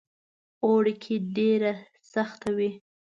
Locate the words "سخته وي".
2.13-2.71